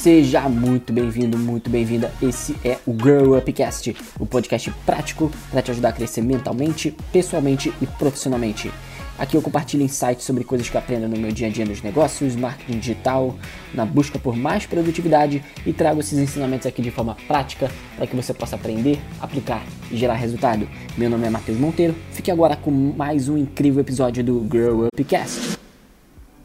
Seja 0.00 0.48
muito 0.48 0.92
bem-vindo, 0.92 1.36
muito 1.36 1.68
bem-vinda. 1.68 2.12
Esse 2.22 2.54
é 2.64 2.78
o 2.86 2.92
Grow 2.92 3.36
Upcast, 3.36 3.96
o 4.20 4.24
podcast 4.24 4.70
prático 4.86 5.28
para 5.50 5.60
te 5.60 5.72
ajudar 5.72 5.88
a 5.88 5.92
crescer 5.92 6.22
mentalmente, 6.22 6.94
pessoalmente 7.12 7.74
e 7.82 7.86
profissionalmente. 7.86 8.70
Aqui 9.18 9.36
eu 9.36 9.42
compartilho 9.42 9.82
insights 9.82 10.22
sobre 10.22 10.44
coisas 10.44 10.70
que 10.70 10.76
eu 10.76 10.78
aprendo 10.80 11.08
no 11.08 11.16
meu 11.16 11.32
dia 11.32 11.48
a 11.48 11.50
dia 11.50 11.64
nos 11.64 11.82
negócios, 11.82 12.36
marketing 12.36 12.78
digital, 12.78 13.36
na 13.74 13.84
busca 13.84 14.20
por 14.20 14.36
mais 14.36 14.64
produtividade 14.66 15.42
e 15.66 15.72
trago 15.72 15.98
esses 15.98 16.16
ensinamentos 16.16 16.68
aqui 16.68 16.80
de 16.80 16.92
forma 16.92 17.16
prática 17.26 17.68
para 17.96 18.06
que 18.06 18.14
você 18.14 18.32
possa 18.32 18.54
aprender, 18.54 19.00
aplicar 19.20 19.66
e 19.90 19.96
gerar 19.96 20.14
resultado. 20.14 20.68
Meu 20.96 21.10
nome 21.10 21.26
é 21.26 21.30
Matheus 21.30 21.58
Monteiro. 21.58 21.96
Fique 22.12 22.30
agora 22.30 22.54
com 22.54 22.70
mais 22.70 23.28
um 23.28 23.36
incrível 23.36 23.80
episódio 23.80 24.22
do 24.22 24.38
Grow 24.42 24.86
Upcast. 24.86 25.58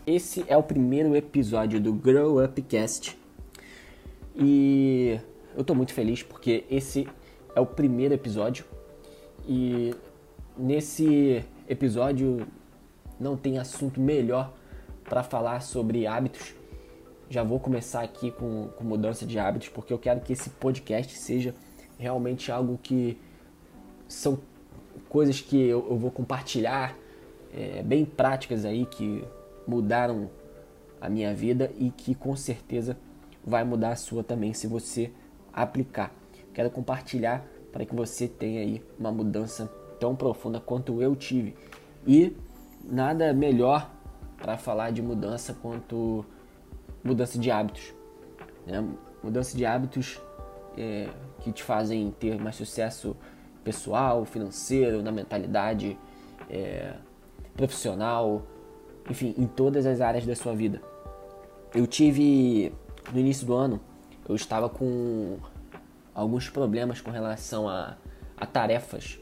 Esse 0.08 0.44
é 0.48 0.58
o 0.58 0.64
primeiro 0.64 1.16
episódio 1.16 1.80
do 1.80 1.94
Grow 1.94 2.44
Upcast 2.44 3.22
e 4.36 5.20
eu 5.56 5.64
tô 5.64 5.76
muito 5.76 5.94
feliz 5.94 6.24
porque 6.24 6.66
esse 6.70 7.08
é 7.56 7.60
o 7.60 7.66
primeiro 7.66 8.14
episódio 8.14 8.66
e 9.48 9.94
nesse 10.58 11.44
episódio 11.68 12.48
não 13.20 13.38
tem 13.38 13.60
assunto 13.60 14.00
melhor 14.00 14.52
para 15.04 15.24
falar 15.24 15.62
sobre 15.62 16.08
hábitos. 16.08 16.56
Já 17.30 17.44
vou 17.44 17.60
começar 17.60 18.02
aqui 18.02 18.32
com, 18.32 18.70
com, 18.70 18.84
mudança 18.84 19.26
de 19.26 19.38
hábitos 19.38 19.70
porque 19.70 19.94
eu 19.94 20.00
quero 20.00 20.22
que 20.22 20.34
esse 20.34 20.50
podcast 20.50 21.18
seja 21.18 21.54
realmente 21.98 22.52
algo 22.52 22.80
que 22.82 23.18
são 24.08 24.40
coisas 25.10 25.42
que 25.42 25.62
eu, 25.62 25.88
eu 25.90 25.98
vou 25.98 26.12
compartilhar 26.12 26.98
é, 27.54 27.84
bem 27.84 28.04
práticas 28.04 28.66
aí 28.66 28.86
que 28.86 29.24
mudaram 29.68 30.30
a 31.00 31.10
minha 31.10 31.34
vida 31.34 31.72
e 31.78 31.92
que 31.92 32.16
com 32.16 32.36
certeza 32.36 32.98
vai 33.46 33.64
mudar 33.64 33.92
a 33.92 33.96
sua 33.96 34.24
também 34.24 34.54
se 34.54 34.68
você 34.68 35.12
aplicar. 35.52 36.14
Quero 36.54 36.70
compartilhar 36.70 37.46
para 37.72 37.86
que 37.86 37.96
você 37.96 38.28
tenha 38.28 38.62
aí 38.62 38.84
uma 39.00 39.12
mudança 39.12 39.66
tão 40.00 40.16
profunda 40.16 40.60
quanto 40.60 41.02
eu 41.02 41.16
tive. 41.16 41.56
E 42.06 42.36
nada 42.84 43.34
melhor 43.34 43.90
para 44.38 44.58
falar 44.58 44.92
de 44.92 45.02
mudança 45.02 45.54
quanto 45.54 46.26
mudança 47.04 47.40
de 47.40 47.50
hábitos. 47.50 47.94
Né? 48.66 48.86
Mudança 49.24 49.58
de 49.58 49.66
hábitos 49.66 50.22
é, 50.78 51.10
que 51.40 51.52
te 51.52 51.64
fazem 51.64 52.12
ter 52.12 52.40
mais 52.40 52.56
sucesso 52.56 53.16
pessoal, 53.64 54.26
financeiro, 54.26 55.02
na 55.02 55.12
mentalidade, 55.12 55.98
é, 56.50 56.94
profissional, 57.56 58.44
enfim, 59.10 59.34
em 59.38 59.48
todas 59.48 59.86
as 59.86 60.02
áreas 60.02 60.26
da 60.26 60.36
sua 60.36 60.54
vida. 60.54 60.82
Eu 61.74 61.88
tive 61.88 62.74
no 63.12 63.20
início 63.20 63.46
do 63.46 63.54
ano 63.54 63.80
eu 64.28 64.36
estava 64.36 64.70
com 64.70 65.38
alguns 66.14 66.50
problemas 66.50 67.02
com 67.02 67.12
relação 67.12 67.68
a, 67.68 67.98
a 68.38 68.46
tarefas. 68.46 69.20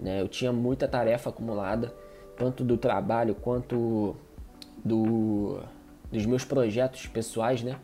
Né? 0.00 0.20
Eu 0.20 0.28
tinha 0.28 0.52
muita 0.52 0.86
tarefa 0.86 1.30
acumulada, 1.30 1.92
tanto 2.36 2.62
do 2.64 2.76
trabalho 2.76 3.34
quanto 3.34 4.16
do, 4.84 5.60
dos 6.10 6.26
meus 6.26 6.44
projetos 6.44 7.06
pessoais, 7.06 7.62
né? 7.62 7.76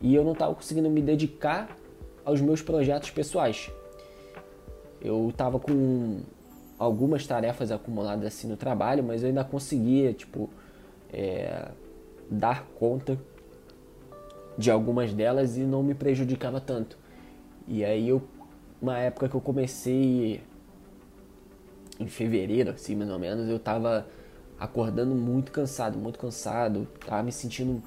E 0.00 0.14
eu 0.14 0.24
não 0.24 0.32
estava 0.32 0.54
conseguindo 0.54 0.90
me 0.90 1.00
dedicar 1.00 1.76
aos 2.24 2.40
meus 2.40 2.60
projetos 2.60 3.10
pessoais. 3.10 3.70
Eu 5.00 5.28
estava 5.30 5.58
com 5.58 6.20
algumas 6.78 7.26
tarefas 7.26 7.70
acumuladas 7.70 8.26
assim 8.26 8.48
no 8.48 8.56
trabalho, 8.56 9.02
mas 9.02 9.22
eu 9.22 9.28
ainda 9.28 9.44
conseguia, 9.44 10.12
tipo, 10.12 10.50
é, 11.12 11.68
dar 12.28 12.64
conta 12.78 13.18
de 14.56 14.70
algumas 14.70 15.12
delas 15.12 15.56
e 15.56 15.60
não 15.60 15.82
me 15.82 15.94
prejudicava 15.94 16.60
tanto. 16.60 16.96
E 17.66 17.84
aí 17.84 18.08
eu, 18.08 18.22
uma 18.80 18.98
época 18.98 19.28
que 19.28 19.34
eu 19.34 19.40
comecei 19.40 20.40
em 21.98 22.06
fevereiro, 22.06 22.70
assim, 22.70 22.96
mais 22.96 23.10
ou 23.10 23.18
menos, 23.18 23.48
eu 23.48 23.58
tava 23.58 24.06
acordando 24.58 25.14
muito 25.14 25.52
cansado, 25.52 25.98
muito 25.98 26.18
cansado, 26.18 26.86
tava 27.06 27.22
me 27.22 27.32
sentindo 27.32 27.82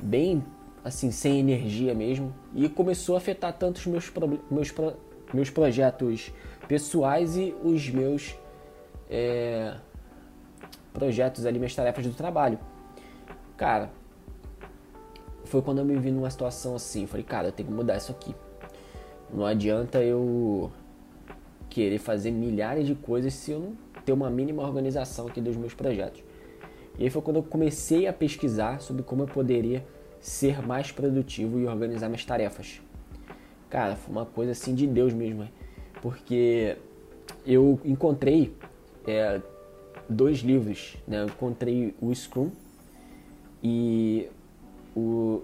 bem, 0.00 0.42
assim, 0.84 1.10
sem 1.10 1.38
energia 1.38 1.94
mesmo, 1.94 2.34
e 2.54 2.68
começou 2.68 3.14
a 3.14 3.18
afetar 3.18 3.52
tanto 3.52 3.78
os 3.78 3.86
meus, 3.86 4.12
meus, 4.50 4.74
meus 5.32 5.50
projetos 5.50 6.32
pessoais 6.66 7.36
e 7.36 7.54
os 7.62 7.88
meus 7.90 8.36
é, 9.10 9.74
projetos 10.92 11.46
ali, 11.46 11.58
minhas 11.58 11.74
tarefas 11.74 12.06
do 12.06 12.12
trabalho. 12.12 12.58
Cara, 13.56 13.90
foi 15.52 15.60
quando 15.60 15.80
eu 15.80 15.84
me 15.84 15.96
vi 15.96 16.10
numa 16.10 16.30
situação 16.30 16.74
assim. 16.74 17.06
Falei, 17.06 17.24
cara, 17.24 17.48
eu 17.48 17.52
tenho 17.52 17.68
que 17.68 17.74
mudar 17.74 17.98
isso 17.98 18.10
aqui. 18.10 18.34
Não 19.30 19.44
adianta 19.44 20.02
eu 20.02 20.72
querer 21.68 21.98
fazer 21.98 22.30
milhares 22.30 22.86
de 22.86 22.94
coisas 22.94 23.34
se 23.34 23.50
eu 23.50 23.60
não 23.60 23.76
ter 24.02 24.12
uma 24.12 24.30
mínima 24.30 24.62
organização 24.62 25.26
aqui 25.26 25.42
dos 25.42 25.54
meus 25.54 25.74
projetos. 25.74 26.24
E 26.98 27.04
aí 27.04 27.10
foi 27.10 27.20
quando 27.20 27.36
eu 27.36 27.42
comecei 27.42 28.06
a 28.06 28.12
pesquisar 28.14 28.80
sobre 28.80 29.02
como 29.02 29.24
eu 29.24 29.26
poderia 29.26 29.84
ser 30.20 30.66
mais 30.66 30.90
produtivo 30.90 31.60
e 31.60 31.66
organizar 31.66 32.08
minhas 32.08 32.24
tarefas. 32.24 32.80
Cara, 33.68 33.96
foi 33.96 34.10
uma 34.10 34.24
coisa 34.24 34.52
assim 34.52 34.74
de 34.74 34.86
Deus 34.86 35.12
mesmo, 35.12 35.48
porque 36.00 36.76
eu 37.46 37.78
encontrei 37.84 38.54
é, 39.06 39.40
dois 40.08 40.38
livros, 40.38 40.96
né? 41.06 41.20
Eu 41.20 41.26
encontrei 41.26 41.94
o 42.00 42.14
Scrum 42.14 42.50
e 43.62 44.28
o 44.94 45.42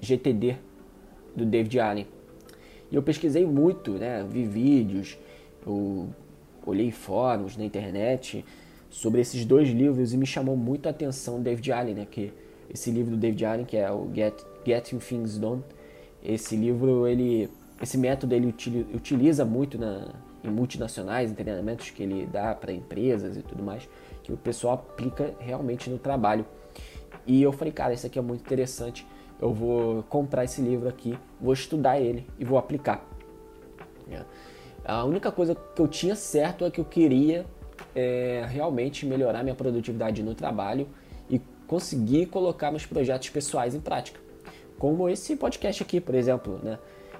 GTD 0.00 0.56
do 1.34 1.44
David 1.44 1.78
Allen. 1.80 2.06
E 2.90 2.94
eu 2.94 3.02
pesquisei 3.02 3.44
muito, 3.44 3.92
né? 3.92 4.24
Vi 4.28 4.44
vídeos, 4.44 5.18
eu 5.66 6.08
olhei 6.64 6.90
fóruns 6.90 7.56
na 7.56 7.64
internet 7.64 8.44
sobre 8.88 9.20
esses 9.20 9.44
dois 9.44 9.68
livros 9.68 10.12
e 10.12 10.16
me 10.16 10.26
chamou 10.26 10.56
muito 10.56 10.86
a 10.86 10.90
atenção 10.90 11.38
o 11.38 11.40
David 11.40 11.72
Allen, 11.72 11.94
né? 11.94 12.06
Que 12.10 12.32
esse 12.72 12.90
livro 12.90 13.12
do 13.12 13.16
David 13.16 13.44
Allen, 13.44 13.64
que 13.64 13.76
é 13.76 13.90
o 13.90 14.10
Get, 14.14 14.34
Getting 14.64 14.98
Things 14.98 15.38
Done, 15.38 15.62
esse 16.22 16.56
livro, 16.56 17.06
ele, 17.06 17.48
esse 17.80 17.96
método 17.96 18.34
ele 18.34 18.54
utiliza 18.92 19.44
muito 19.44 19.78
na, 19.78 20.08
em 20.42 20.50
multinacionais, 20.50 21.30
em 21.30 21.34
treinamentos 21.34 21.90
que 21.90 22.02
ele 22.02 22.26
dá 22.26 22.54
para 22.54 22.72
empresas 22.72 23.36
e 23.36 23.42
tudo 23.42 23.62
mais, 23.62 23.88
que 24.22 24.32
o 24.32 24.36
pessoal 24.36 24.74
aplica 24.74 25.34
realmente 25.38 25.88
no 25.88 25.98
trabalho. 25.98 26.44
E 27.26 27.42
eu 27.42 27.52
falei, 27.52 27.72
cara, 27.72 27.94
isso 27.94 28.06
aqui 28.06 28.18
é 28.18 28.22
muito 28.22 28.40
interessante. 28.40 29.06
Eu 29.40 29.52
vou 29.52 30.02
comprar 30.04 30.44
esse 30.44 30.60
livro 30.60 30.88
aqui, 30.88 31.18
vou 31.40 31.52
estudar 31.52 32.00
ele 32.00 32.26
e 32.38 32.44
vou 32.44 32.58
aplicar. 32.58 33.04
É. 34.10 34.22
A 34.84 35.04
única 35.04 35.32
coisa 35.32 35.54
que 35.54 35.80
eu 35.80 35.88
tinha 35.88 36.14
certo 36.14 36.64
é 36.64 36.70
que 36.70 36.80
eu 36.80 36.84
queria 36.84 37.44
é, 37.94 38.46
realmente 38.48 39.04
melhorar 39.04 39.42
minha 39.42 39.54
produtividade 39.54 40.22
no 40.22 40.34
trabalho 40.34 40.88
e 41.28 41.40
conseguir 41.66 42.26
colocar 42.26 42.70
meus 42.70 42.86
projetos 42.86 43.28
pessoais 43.30 43.74
em 43.74 43.80
prática. 43.80 44.20
Como 44.78 45.08
esse 45.08 45.36
podcast 45.36 45.82
aqui, 45.82 46.00
por 46.00 46.14
exemplo, 46.14 46.60
né? 46.62 46.78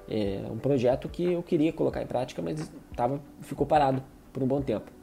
É 0.08 0.44
um 0.48 0.58
projeto 0.58 1.08
que 1.08 1.32
eu 1.32 1.42
queria 1.42 1.72
colocar 1.72 2.00
em 2.00 2.06
prática, 2.06 2.40
mas 2.40 2.70
tava, 2.94 3.20
ficou 3.40 3.66
parado 3.66 4.00
por 4.32 4.40
um 4.40 4.46
bom 4.46 4.62
tempo. 4.62 4.95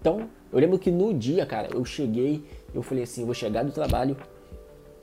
Então, 0.00 0.28
eu 0.52 0.58
lembro 0.58 0.78
que 0.78 0.90
no 0.90 1.12
dia, 1.12 1.44
cara, 1.44 1.68
eu 1.72 1.84
cheguei 1.84 2.44
eu 2.76 2.82
falei 2.82 3.04
assim, 3.04 3.24
vou 3.24 3.32
chegar 3.32 3.64
do 3.64 3.72
trabalho, 3.72 4.16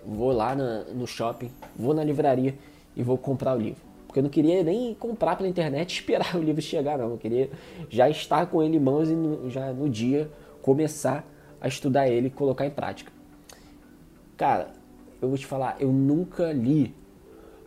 vou 0.05 0.31
lá 0.31 0.55
na, 0.55 0.83
no 0.83 1.07
shopping, 1.07 1.49
vou 1.75 1.93
na 1.93 2.03
livraria 2.03 2.55
e 2.95 3.01
vou 3.01 3.17
comprar 3.17 3.57
o 3.57 3.59
livro. 3.59 3.81
Porque 4.05 4.19
eu 4.19 4.23
não 4.23 4.29
queria 4.29 4.63
nem 4.63 4.93
comprar 4.93 5.35
pela 5.35 5.49
internet 5.49 5.89
e 5.89 5.93
esperar 5.99 6.35
o 6.35 6.39
livro 6.41 6.61
chegar, 6.61 6.99
não. 6.99 7.11
Eu 7.11 7.17
queria 7.17 7.49
já 7.89 8.07
estar 8.09 8.45
com 8.45 8.61
ele 8.61 8.77
em 8.77 8.79
mãos 8.79 9.09
e 9.09 9.15
no, 9.15 9.49
já 9.49 9.73
no 9.73 9.89
dia 9.89 10.29
começar 10.61 11.27
a 11.59 11.67
estudar 11.67 12.07
ele 12.07 12.27
e 12.27 12.29
colocar 12.29 12.65
em 12.65 12.69
prática. 12.69 13.11
Cara, 14.37 14.69
eu 15.19 15.29
vou 15.29 15.37
te 15.37 15.45
falar, 15.45 15.77
eu 15.79 15.91
nunca 15.91 16.51
li 16.51 16.93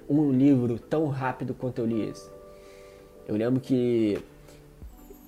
um 0.08 0.30
livro 0.30 0.78
tão 0.78 1.08
rápido 1.08 1.52
quanto 1.52 1.80
eu 1.80 1.86
li 1.86 2.08
esse. 2.08 2.30
Eu 3.26 3.34
lembro 3.34 3.60
que 3.60 4.22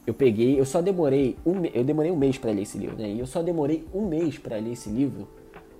eu 0.08 0.14
peguei, 0.14 0.58
eu 0.58 0.64
só 0.64 0.81
demorei 0.81 1.37
um, 1.44 1.66
eu 1.66 1.84
demorei 1.84 2.10
um 2.10 2.16
mês 2.16 2.38
para 2.38 2.50
ler 2.50 2.62
esse 2.62 2.78
livro, 2.78 2.96
né? 2.96 3.10
E 3.10 3.19
eu 3.19 3.26
só 3.26 3.43
demorei 3.43 3.87
um 3.93 4.08
mês 4.08 4.38
para 4.38 4.56
ler 4.56 4.72
esse 4.72 4.88
livro 4.88 5.28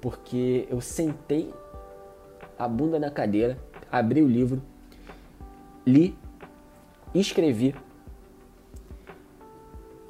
porque 0.03 0.69
eu 0.69 0.83
sentei 0.83 1.51
a 2.59 2.69
bunda 2.69 2.99
na 2.99 3.11
cadeira, 3.11 3.59
abri 3.91 4.23
o 4.23 4.29
livro, 4.29 4.61
li, 5.87 6.15
escrevi, 7.15 7.75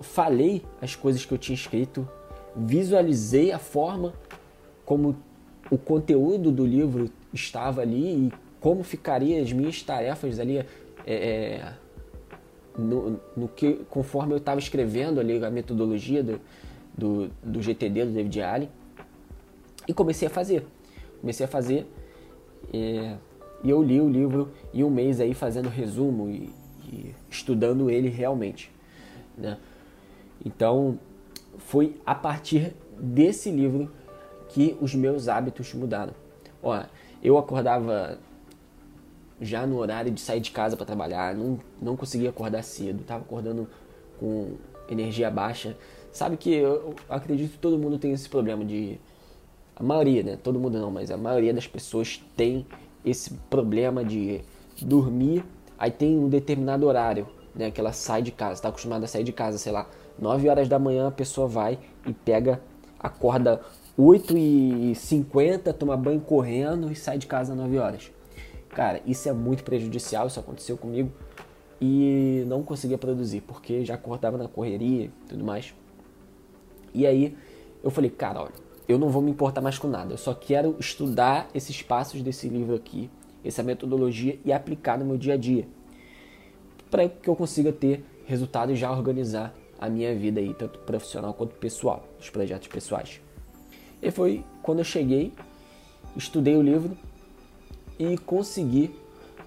falei 0.00 0.64
as 0.82 0.96
coisas 0.96 1.24
que 1.24 1.32
eu 1.32 1.38
tinha 1.38 1.54
escrito, 1.54 2.08
visualizei 2.56 3.52
a 3.52 3.58
forma 3.60 4.14
como 4.84 5.14
o 5.70 5.78
conteúdo 5.78 6.50
do 6.50 6.66
livro 6.66 7.08
estava 7.32 7.82
ali 7.82 8.26
e 8.26 8.32
como 8.58 8.82
ficaria 8.82 9.40
as 9.40 9.52
minhas 9.52 9.80
tarefas 9.80 10.40
ali. 10.40 10.58
É, 10.58 10.66
é, 11.06 11.72
no, 12.78 13.20
no 13.36 13.48
que, 13.48 13.84
conforme 13.90 14.32
eu 14.32 14.38
estava 14.38 14.60
escrevendo 14.60 15.20
ali 15.20 15.44
a 15.44 15.50
metodologia 15.50 16.22
do, 16.22 16.40
do, 16.96 17.30
do 17.42 17.60
GTD, 17.60 18.06
do 18.06 18.12
David 18.12 18.40
Allen, 18.40 18.68
e 19.86 19.92
comecei 19.92 20.28
a 20.28 20.30
fazer. 20.30 20.64
Comecei 21.20 21.44
a 21.44 21.48
fazer 21.48 21.86
É, 22.72 23.16
e 23.64 23.70
eu 23.70 23.82
li 23.82 24.00
o 24.00 24.08
livro 24.08 24.50
em 24.72 24.84
um 24.84 24.90
mês 24.90 25.20
aí 25.20 25.34
fazendo 25.34 25.68
resumo 25.68 26.30
e, 26.30 26.50
e 26.84 27.14
estudando 27.28 27.90
ele 27.90 28.08
realmente. 28.08 28.70
Né? 29.36 29.58
Então, 30.44 30.98
foi 31.58 31.96
a 32.06 32.14
partir 32.14 32.74
desse 32.98 33.50
livro 33.50 33.90
que 34.48 34.76
os 34.80 34.94
meus 34.94 35.28
hábitos 35.28 35.74
mudaram. 35.74 36.14
Ó, 36.62 36.80
eu 37.22 37.36
acordava 37.36 38.18
já 39.40 39.66
no 39.66 39.78
horário 39.78 40.10
de 40.10 40.20
sair 40.20 40.40
de 40.40 40.50
casa 40.50 40.76
para 40.76 40.86
trabalhar, 40.86 41.34
não, 41.34 41.58
não 41.80 41.96
conseguia 41.96 42.30
acordar 42.30 42.62
cedo, 42.62 43.04
tava 43.04 43.22
acordando 43.22 43.68
com 44.18 44.56
energia 44.88 45.30
baixa. 45.30 45.76
Sabe 46.12 46.36
que 46.36 46.52
eu, 46.52 46.68
eu 46.68 46.96
acredito 47.08 47.52
que 47.52 47.58
todo 47.58 47.78
mundo 47.78 47.98
tem 47.98 48.12
esse 48.12 48.28
problema 48.28 48.64
de 48.64 48.98
a 49.76 49.82
maioria, 49.82 50.22
né? 50.22 50.38
Todo 50.42 50.58
mundo 50.58 50.78
não, 50.78 50.90
mas 50.90 51.10
a 51.10 51.16
maioria 51.16 51.54
das 51.54 51.66
pessoas 51.66 52.20
tem 52.36 52.66
esse 53.04 53.32
problema 53.48 54.04
de 54.04 54.40
dormir, 54.82 55.44
aí 55.78 55.90
tem 55.90 56.18
um 56.18 56.28
determinado 56.28 56.86
horário, 56.86 57.28
né, 57.54 57.70
que 57.70 57.80
ela 57.80 57.92
sai 57.92 58.22
de 58.22 58.32
casa, 58.32 58.54
está 58.54 58.68
acostumada 58.68 59.04
a 59.04 59.08
sair 59.08 59.24
de 59.24 59.32
casa, 59.32 59.58
sei 59.58 59.72
lá, 59.72 59.88
9 60.18 60.48
horas 60.48 60.68
da 60.68 60.78
manhã 60.78 61.08
a 61.08 61.12
pessoa 61.12 61.46
vai 61.46 61.78
e 62.06 62.12
pega, 62.12 62.60
acorda 62.98 63.60
8 63.96 64.36
e 64.36 64.94
50 64.94 65.72
toma 65.72 65.96
banho 65.96 66.20
correndo 66.20 66.90
e 66.90 66.94
sai 66.94 67.18
de 67.18 67.26
casa 67.26 67.52
às 67.52 67.58
9 67.58 67.78
horas. 67.78 68.10
Cara, 68.78 69.02
isso 69.04 69.28
é 69.28 69.32
muito 69.32 69.64
prejudicial, 69.64 70.28
isso 70.28 70.38
aconteceu 70.38 70.76
comigo 70.76 71.10
e 71.80 72.44
não 72.46 72.62
conseguia 72.62 72.96
produzir, 72.96 73.40
porque 73.40 73.84
já 73.84 73.94
acordava 73.94 74.38
na 74.38 74.46
correria 74.46 75.06
e 75.06 75.10
tudo 75.28 75.44
mais. 75.44 75.74
E 76.94 77.04
aí 77.04 77.36
eu 77.82 77.90
falei, 77.90 78.08
cara, 78.08 78.40
olha, 78.40 78.52
eu 78.86 78.96
não 78.96 79.08
vou 79.08 79.20
me 79.20 79.32
importar 79.32 79.60
mais 79.60 79.76
com 79.80 79.88
nada, 79.88 80.12
eu 80.12 80.16
só 80.16 80.32
quero 80.32 80.76
estudar 80.78 81.48
esses 81.52 81.82
passos 81.82 82.22
desse 82.22 82.48
livro 82.48 82.76
aqui, 82.76 83.10
essa 83.44 83.64
metodologia 83.64 84.38
e 84.44 84.52
aplicar 84.52 84.96
no 84.96 85.04
meu 85.04 85.18
dia 85.18 85.34
a 85.34 85.36
dia, 85.36 85.66
para 86.88 87.08
que 87.08 87.28
eu 87.28 87.34
consiga 87.34 87.72
ter 87.72 88.04
resultado 88.26 88.70
e 88.70 88.76
já 88.76 88.92
organizar 88.92 89.52
a 89.76 89.88
minha 89.88 90.14
vida 90.14 90.38
aí, 90.38 90.54
tanto 90.54 90.78
profissional 90.78 91.34
quanto 91.34 91.56
pessoal, 91.56 92.06
os 92.20 92.30
projetos 92.30 92.68
pessoais. 92.68 93.20
E 94.00 94.08
foi 94.12 94.44
quando 94.62 94.78
eu 94.78 94.84
cheguei, 94.84 95.32
estudei 96.16 96.54
o 96.54 96.62
livro 96.62 96.96
e 97.98 98.16
consegui 98.18 98.94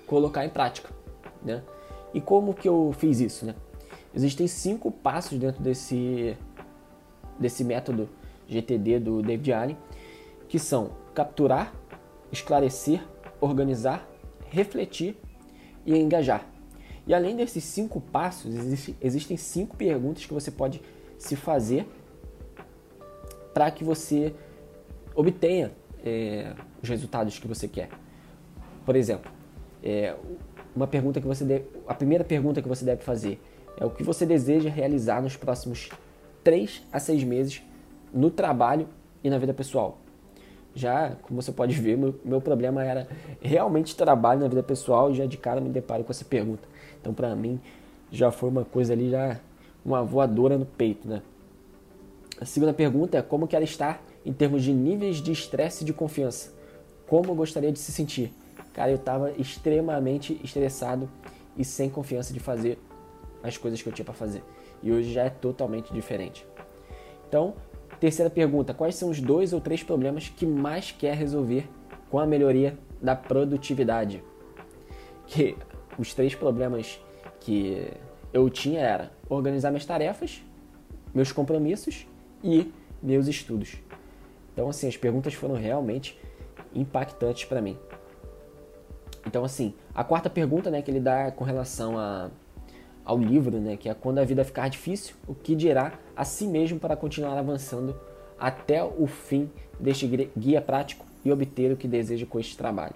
colocar 0.05 0.45
em 0.45 0.49
prática, 0.49 0.89
né? 1.43 1.63
E 2.13 2.19
como 2.19 2.53
que 2.53 2.67
eu 2.67 2.93
fiz 2.97 3.19
isso, 3.19 3.45
né? 3.45 3.55
Existem 4.13 4.47
cinco 4.47 4.91
passos 4.91 5.37
dentro 5.37 5.61
desse 5.61 6.37
desse 7.39 7.63
método 7.63 8.07
GTD 8.47 8.99
do 8.99 9.21
David 9.21 9.53
Allen, 9.53 9.77
que 10.47 10.59
são 10.59 10.91
capturar, 11.15 11.73
esclarecer, 12.31 13.01
organizar, 13.39 14.07
refletir 14.49 15.17
e 15.85 15.97
engajar. 15.97 16.45
E 17.07 17.13
além 17.13 17.35
desses 17.35 17.63
cinco 17.63 17.99
passos, 17.99 18.55
existe, 18.55 18.95
existem 19.01 19.37
cinco 19.37 19.75
perguntas 19.75 20.25
que 20.25 20.33
você 20.33 20.51
pode 20.51 20.81
se 21.17 21.35
fazer 21.35 21.87
para 23.53 23.71
que 23.71 23.83
você 23.83 24.33
obtenha 25.15 25.71
é, 26.03 26.53
os 26.81 26.87
resultados 26.87 27.39
que 27.39 27.47
você 27.47 27.67
quer. 27.67 27.89
Por 28.85 28.95
exemplo, 28.95 29.31
é, 29.83 30.15
uma 30.75 30.87
pergunta 30.87 31.19
que 31.19 31.27
você 31.27 31.43
deve, 31.43 31.65
a 31.87 31.93
primeira 31.93 32.23
pergunta 32.23 32.61
que 32.61 32.67
você 32.67 32.85
deve 32.85 33.01
fazer 33.03 33.39
é 33.77 33.85
o 33.85 33.89
que 33.89 34.03
você 34.03 34.25
deseja 34.25 34.69
realizar 34.69 35.21
nos 35.21 35.35
próximos 35.35 35.89
3 36.43 36.83
a 36.91 36.99
6 36.99 37.23
meses 37.23 37.61
no 38.13 38.29
trabalho 38.29 38.87
e 39.23 39.29
na 39.29 39.37
vida 39.37 39.53
pessoal. 39.53 39.97
Já, 40.73 41.15
como 41.23 41.41
você 41.41 41.51
pode 41.51 41.73
ver, 41.75 41.97
meu, 41.97 42.15
meu 42.23 42.39
problema 42.39 42.83
era 42.83 43.07
realmente 43.41 43.95
trabalho 43.95 44.39
na 44.39 44.47
vida 44.47 44.63
pessoal 44.63 45.11
e 45.11 45.15
já 45.15 45.25
de 45.25 45.37
cara 45.37 45.59
me 45.59 45.69
deparo 45.69 46.03
com 46.03 46.11
essa 46.11 46.23
pergunta. 46.23 46.67
Então, 46.99 47.13
para 47.13 47.35
mim, 47.35 47.59
já 48.09 48.31
foi 48.31 48.49
uma 48.49 48.63
coisa 48.63 48.93
ali, 48.93 49.09
já 49.09 49.39
uma 49.83 50.03
voadora 50.03 50.57
no 50.57 50.65
peito, 50.65 51.07
né? 51.07 51.21
A 52.39 52.45
segunda 52.45 52.73
pergunta 52.73 53.17
é 53.17 53.21
como 53.21 53.47
quer 53.47 53.61
estar 53.61 54.01
em 54.25 54.31
termos 54.31 54.63
de 54.63 54.73
níveis 54.73 55.17
de 55.17 55.31
estresse 55.31 55.83
e 55.83 55.85
de 55.85 55.93
confiança. 55.93 56.51
Como 57.07 57.31
eu 57.31 57.35
gostaria 57.35 57.71
de 57.71 57.79
se 57.79 57.91
sentir? 57.91 58.33
Cara, 58.73 58.91
eu 58.91 58.95
estava 58.95 59.31
extremamente 59.31 60.39
estressado 60.43 61.09
e 61.57 61.65
sem 61.65 61.89
confiança 61.89 62.33
de 62.33 62.39
fazer 62.39 62.79
as 63.43 63.57
coisas 63.57 63.81
que 63.81 63.89
eu 63.89 63.93
tinha 63.93 64.05
para 64.05 64.13
fazer. 64.13 64.43
E 64.81 64.91
hoje 64.91 65.11
já 65.11 65.23
é 65.23 65.29
totalmente 65.29 65.93
diferente. 65.93 66.45
Então, 67.27 67.53
terceira 67.99 68.29
pergunta: 68.29 68.73
quais 68.73 68.95
são 68.95 69.09
os 69.09 69.19
dois 69.19 69.53
ou 69.53 69.61
três 69.61 69.83
problemas 69.83 70.29
que 70.29 70.45
mais 70.45 70.91
quer 70.91 71.15
resolver 71.15 71.69
com 72.09 72.19
a 72.19 72.25
melhoria 72.25 72.77
da 73.01 73.15
produtividade? 73.15 74.23
Que 75.27 75.57
os 75.97 76.13
três 76.13 76.33
problemas 76.33 76.99
que 77.39 77.87
eu 78.33 78.49
tinha 78.49 78.79
era 78.79 79.11
organizar 79.29 79.71
minhas 79.71 79.85
tarefas, 79.85 80.41
meus 81.13 81.31
compromissos 81.31 82.07
e 82.43 82.71
meus 83.01 83.27
estudos. 83.27 83.77
Então, 84.53 84.69
assim, 84.69 84.87
as 84.87 84.97
perguntas 84.97 85.33
foram 85.33 85.55
realmente 85.55 86.19
impactantes 86.73 87.45
para 87.45 87.61
mim. 87.61 87.77
Então, 89.31 89.45
assim, 89.45 89.73
a 89.95 90.03
quarta 90.03 90.29
pergunta, 90.29 90.69
né, 90.69 90.81
que 90.81 90.91
ele 90.91 90.99
dá 90.99 91.31
com 91.31 91.45
relação 91.45 91.97
a, 91.97 92.29
ao 93.05 93.17
livro, 93.17 93.61
né, 93.61 93.77
que 93.77 93.87
é 93.87 93.93
quando 93.93 94.19
a 94.19 94.25
vida 94.25 94.43
ficar 94.43 94.67
difícil, 94.67 95.15
o 95.25 95.33
que 95.33 95.55
dirá 95.55 95.93
a 96.13 96.25
si 96.25 96.45
mesmo 96.45 96.77
para 96.77 96.97
continuar 96.97 97.37
avançando 97.37 97.95
até 98.37 98.83
o 98.83 99.07
fim 99.07 99.49
deste 99.79 100.05
guia 100.37 100.61
prático 100.61 101.05
e 101.23 101.31
obter 101.31 101.71
o 101.71 101.77
que 101.77 101.87
deseja 101.87 102.25
com 102.25 102.41
este 102.41 102.57
trabalho? 102.57 102.93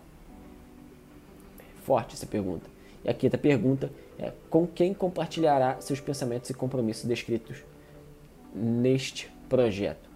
Forte 1.86 2.16
essa 2.16 2.26
pergunta. 2.26 2.70
E 3.06 3.10
a 3.10 3.14
quinta 3.14 3.38
pergunta 3.38 3.90
é: 4.20 4.34
com 4.50 4.68
quem 4.68 4.94
compartilhará 4.94 5.80
seus 5.80 6.02
pensamentos 6.02 6.50
e 6.50 6.54
compromissos 6.54 7.06
descritos 7.06 7.64
neste 8.54 9.32
projeto? 9.48 10.10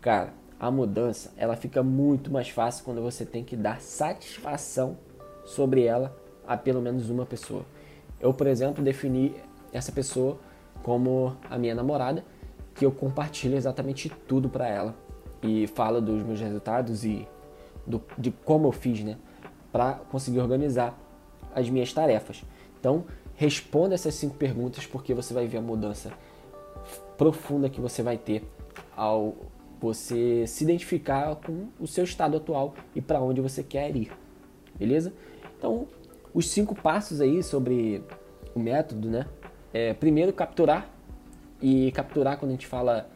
Cara, 0.00 0.32
a 0.60 0.70
mudança 0.70 1.32
ela 1.36 1.56
fica 1.56 1.82
muito 1.82 2.30
mais 2.30 2.50
fácil 2.50 2.84
quando 2.84 3.02
você 3.02 3.26
tem 3.26 3.42
que 3.42 3.56
dar 3.56 3.80
satisfação 3.80 4.96
sobre 5.44 5.84
ela 5.84 6.16
a 6.46 6.56
pelo 6.56 6.80
menos 6.80 7.10
uma 7.10 7.26
pessoa. 7.26 7.64
Eu, 8.20 8.34
por 8.34 8.46
exemplo, 8.46 8.82
defini 8.82 9.34
essa 9.72 9.92
pessoa 9.92 10.38
como 10.82 11.36
a 11.48 11.58
minha 11.58 11.74
namorada, 11.74 12.24
que 12.74 12.84
eu 12.84 12.90
compartilho 12.90 13.56
exatamente 13.56 14.10
tudo 14.26 14.48
para 14.48 14.68
ela 14.68 14.94
e 15.42 15.66
falo 15.66 16.00
dos 16.00 16.22
meus 16.22 16.40
resultados 16.40 17.04
e 17.04 17.26
do, 17.86 18.02
de 18.18 18.30
como 18.30 18.68
eu 18.68 18.72
fiz, 18.72 19.02
né, 19.02 19.16
para 19.72 19.94
conseguir 20.10 20.40
organizar 20.40 20.98
as 21.54 21.68
minhas 21.68 21.92
tarefas. 21.92 22.44
Então, 22.78 23.04
responda 23.34 23.94
essas 23.94 24.14
cinco 24.14 24.36
perguntas 24.36 24.86
porque 24.86 25.14
você 25.14 25.32
vai 25.34 25.46
ver 25.46 25.58
a 25.58 25.62
mudança 25.62 26.10
profunda 27.16 27.68
que 27.68 27.80
você 27.80 28.02
vai 28.02 28.16
ter 28.16 28.42
ao 28.96 29.34
você 29.80 30.46
se 30.46 30.62
identificar 30.62 31.34
com 31.36 31.68
o 31.80 31.86
seu 31.86 32.04
estado 32.04 32.36
atual 32.36 32.74
e 32.94 33.00
para 33.00 33.20
onde 33.20 33.40
você 33.40 33.62
quer 33.62 33.96
ir. 33.96 34.12
Beleza? 34.80 35.12
Então, 35.58 35.86
os 36.32 36.48
cinco 36.48 36.74
passos 36.74 37.20
aí 37.20 37.42
sobre 37.42 38.02
o 38.54 38.58
método, 38.58 39.10
né? 39.10 39.26
É, 39.74 39.92
primeiro, 39.92 40.32
capturar. 40.32 40.90
E 41.60 41.92
capturar, 41.92 42.38
quando 42.38 42.48
a 42.50 42.54
gente 42.54 42.66
fala 42.66 43.10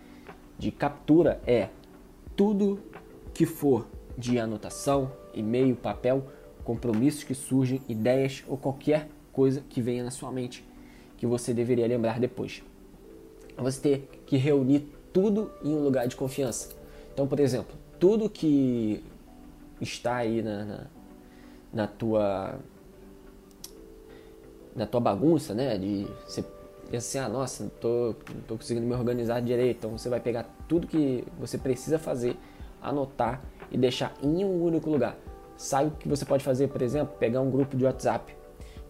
de 0.59 0.71
captura, 0.71 1.40
é 1.47 1.71
tudo 2.37 2.78
que 3.33 3.47
for 3.47 3.87
de 4.16 4.38
anotação, 4.38 5.11
e-mail, 5.33 5.75
papel, 5.75 6.26
compromissos 6.62 7.25
que 7.25 7.35
surgem, 7.35 7.80
ideias 7.88 8.44
ou 8.47 8.59
qualquer 8.59 9.09
coisa 9.33 9.62
que 9.68 9.80
venha 9.80 10.04
na 10.04 10.11
sua 10.11 10.30
mente 10.30 10.64
que 11.16 11.26
você 11.26 11.54
deveria 11.54 11.87
lembrar 11.87 12.21
depois. 12.21 12.62
Você 13.56 13.80
ter 13.80 14.23
que 14.26 14.37
reunir 14.37 14.87
tudo 15.12 15.50
em 15.62 15.75
um 15.75 15.83
lugar 15.83 16.06
de 16.06 16.16
confiança. 16.16 16.75
Então, 17.12 17.26
por 17.26 17.40
exemplo, 17.40 17.75
tudo 17.99 18.28
que 18.28 19.02
está 19.80 20.16
aí 20.16 20.42
na, 20.42 20.64
na, 20.64 20.87
na 21.75 21.87
tua 21.87 22.54
na 24.75 24.87
tua 24.87 25.00
bagunça, 25.00 25.54
né? 25.54 25.76
De 25.76 26.07
você 26.26 26.43
pensa 26.90 26.97
assim, 26.97 27.19
ah, 27.19 27.28
nossa, 27.28 27.64
não 27.64 27.71
tô, 27.71 28.14
não 28.35 28.40
tô 28.47 28.57
conseguindo 28.57 28.87
me 28.87 28.95
organizar 28.95 29.40
direito. 29.40 29.78
Então 29.78 29.99
você 29.99 30.09
vai 30.09 30.21
pegar 30.21 30.47
tudo 30.69 30.87
que 30.87 31.25
você 31.38 31.59
precisa 31.59 31.99
fazer, 31.99 32.37
anotar 32.81 33.43
e 33.71 33.76
deixar 33.76 34.14
em 34.23 34.45
um 34.45 34.62
único 34.62 34.88
lugar. 34.88 35.16
Sabe 35.57 35.88
o 35.88 35.90
que 35.93 36.09
você 36.09 36.25
pode 36.25 36.45
fazer, 36.45 36.69
por 36.69 36.83
exemplo? 36.83 37.14
Pegar 37.19 37.40
um 37.40 37.50
grupo 37.50 37.76
de 37.76 37.85
WhatsApp. 37.85 38.35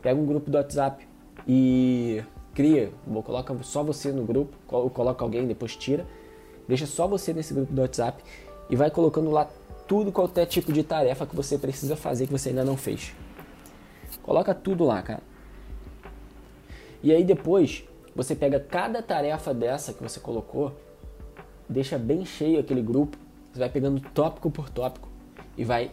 Pega 0.01 0.19
um 0.19 0.27
grupo 0.27 0.51
do 0.51 0.57
WhatsApp 0.57 1.07
e 1.49 2.23
cria, 2.55 2.93
coloca 3.25 3.57
só 3.63 3.83
você 3.83 4.13
no 4.13 4.25
grupo, 4.25 4.57
coloca 4.67 5.25
alguém, 5.25 5.47
depois 5.47 5.77
tira. 5.77 6.07
Deixa 6.69 6.87
só 6.87 7.07
você 7.07 7.33
nesse 7.33 7.53
grupo 7.53 7.73
do 7.73 7.81
WhatsApp 7.81 8.23
e 8.69 8.77
vai 8.77 8.91
colocando 8.91 9.31
lá 9.31 9.49
tudo 9.87 10.13
qualquer 10.13 10.47
tipo 10.47 10.73
de 10.73 10.83
tarefa 10.83 11.27
que 11.27 11.37
você 11.37 11.59
precisa 11.59 11.97
fazer 11.97 12.27
que 12.27 12.33
você 12.33 12.51
ainda 12.51 12.65
não 12.65 12.77
fez. 12.77 13.15
Coloca 14.23 14.55
tudo 14.55 14.85
lá, 14.85 15.03
cara. 15.03 15.23
E 17.03 17.13
aí 17.13 17.23
depois 17.23 17.85
você 18.17 18.35
pega 18.35 18.59
cada 18.59 19.03
tarefa 19.03 19.53
dessa 19.53 19.93
que 19.93 20.03
você 20.03 20.19
colocou, 20.21 20.73
deixa 21.69 21.99
bem 21.99 22.25
cheio 22.25 22.61
aquele 22.61 22.81
grupo, 22.81 23.19
você 23.53 23.59
vai 23.59 23.69
pegando 23.69 24.01
tópico 24.01 24.51
por 24.51 24.71
tópico 24.71 25.09
e 25.57 25.65
vai 25.65 25.91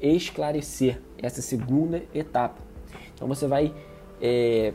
esclarecer 0.00 1.00
essa 1.18 1.40
segunda 1.40 2.02
etapa. 2.14 2.60
Então 3.14 3.26
você 3.26 3.46
vai 3.46 3.74
é, 4.20 4.72